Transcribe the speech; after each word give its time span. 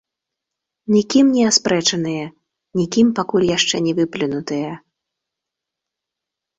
Нікім 0.95 1.25
не 1.35 1.43
аспрэчаныя, 1.49 2.25
нікім 2.81 3.07
пакуль 3.23 3.49
яшчэ 3.57 3.85
не 3.85 3.93
выплюнутыя. 4.03 4.71